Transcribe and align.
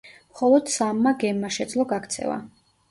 მხოლოდ 0.29 0.71
სამმა 0.77 1.15
გემმა 1.25 1.55
შეძლო 1.59 1.89
გაქცევა. 1.95 2.45